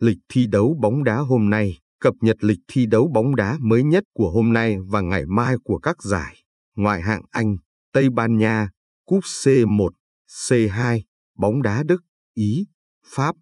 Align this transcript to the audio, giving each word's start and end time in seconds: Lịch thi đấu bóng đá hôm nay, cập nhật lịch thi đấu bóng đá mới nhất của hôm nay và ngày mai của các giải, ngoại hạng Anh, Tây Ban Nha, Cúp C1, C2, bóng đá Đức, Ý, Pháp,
Lịch 0.00 0.18
thi 0.28 0.46
đấu 0.46 0.76
bóng 0.80 1.04
đá 1.04 1.16
hôm 1.16 1.50
nay, 1.50 1.78
cập 2.00 2.14
nhật 2.20 2.36
lịch 2.40 2.58
thi 2.68 2.86
đấu 2.86 3.10
bóng 3.14 3.36
đá 3.36 3.56
mới 3.60 3.82
nhất 3.82 4.04
của 4.14 4.30
hôm 4.30 4.52
nay 4.52 4.76
và 4.86 5.00
ngày 5.00 5.26
mai 5.26 5.56
của 5.64 5.78
các 5.78 6.02
giải, 6.02 6.36
ngoại 6.76 7.02
hạng 7.02 7.22
Anh, 7.30 7.56
Tây 7.92 8.10
Ban 8.10 8.36
Nha, 8.36 8.70
Cúp 9.06 9.24
C1, 9.24 9.90
C2, 10.28 11.00
bóng 11.38 11.62
đá 11.62 11.82
Đức, 11.82 12.02
Ý, 12.34 12.66
Pháp, 13.06 13.36